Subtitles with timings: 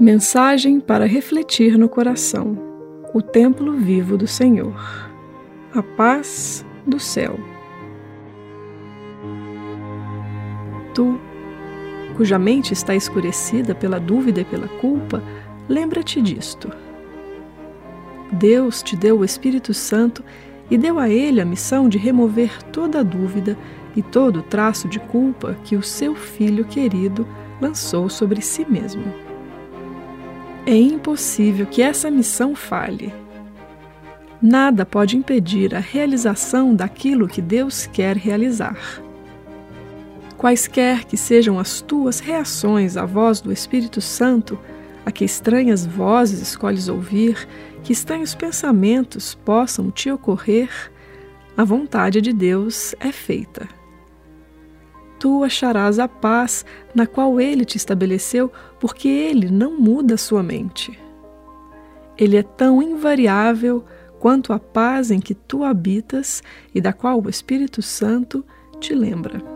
[0.00, 2.58] Mensagem para refletir no coração:
[3.14, 4.74] o templo vivo do Senhor.
[5.72, 7.38] A paz do céu.
[10.92, 11.16] Tu,
[12.16, 15.22] cuja mente está escurecida pela dúvida e pela culpa,
[15.68, 16.72] lembra-te disto.
[18.32, 20.24] Deus te deu o Espírito Santo
[20.68, 23.56] e deu a ele a missão de remover toda a dúvida
[23.94, 27.24] e todo o traço de culpa que o seu filho querido
[27.60, 29.23] lançou sobre si mesmo.
[30.66, 33.12] É impossível que essa missão falhe.
[34.40, 38.78] Nada pode impedir a realização daquilo que Deus quer realizar.
[40.38, 44.58] Quaisquer que sejam as tuas reações à voz do Espírito Santo,
[45.04, 47.46] a que estranhas vozes escolhes ouvir,
[47.82, 50.70] que estranhos pensamentos possam te ocorrer,
[51.56, 53.68] a vontade de Deus é feita.
[55.24, 61.00] Tu acharás a paz na qual Ele te estabeleceu, porque Ele não muda sua mente.
[62.18, 63.82] Ele é tão invariável
[64.18, 66.42] quanto a paz em que tu habitas
[66.74, 68.44] e da qual o Espírito Santo
[68.78, 69.53] te lembra.